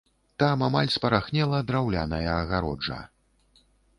Там 0.43 0.61
амаль 0.67 0.89
спарахнела 0.95 1.59
драўляная 1.69 2.25
агароджа. 2.39 3.01